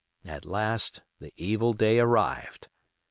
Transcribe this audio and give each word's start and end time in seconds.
At 0.25 0.45
last 0.47 1.03
the 1.19 1.31
evil 1.37 1.73
day 1.73 1.99
arrived. 1.99 2.69